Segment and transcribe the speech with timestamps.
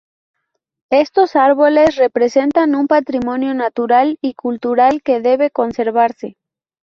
[0.89, 6.37] Estos árboles representan un patrimonio natural y cultural que debe conservarse.